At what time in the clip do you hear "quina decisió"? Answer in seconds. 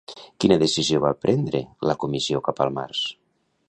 0.43-1.03